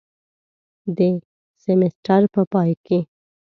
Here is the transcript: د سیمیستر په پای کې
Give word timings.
د 0.97 0.99
سیمیستر 1.63 2.21
په 2.33 2.41
پای 2.51 2.71
کې 2.85 2.99